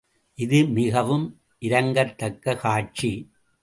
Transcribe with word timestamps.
இது 0.37 0.65
மிகவும் 0.65 1.27
இரங்கத்தக்க 1.59 2.55
காட்சி! 2.55 3.11